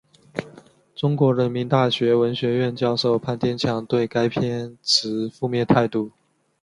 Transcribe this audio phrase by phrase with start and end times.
[0.95, 6.09] 中国人民大学文学院教授潘天强对该片持负面态度。